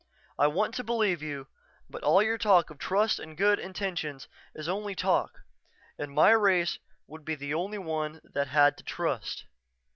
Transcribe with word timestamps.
I 0.39 0.47
want 0.47 0.73
to 0.73 0.83
believe 0.83 1.21
you 1.21 1.45
but 1.87 2.01
all 2.01 2.23
your 2.23 2.39
talk 2.39 2.71
of 2.71 2.79
trust 2.79 3.19
and 3.19 3.37
good 3.37 3.59
intentions 3.59 4.27
is 4.55 4.67
only 4.67 4.95
talk 4.95 5.41
and 5.95 6.11
my 6.11 6.31
race 6.31 6.79
would 7.05 7.23
be 7.23 7.35
the 7.35 7.53
only 7.53 7.77
one 7.77 8.19
that 8.23 8.47
had 8.47 8.77
to 8.79 8.83
trust." 8.83 9.45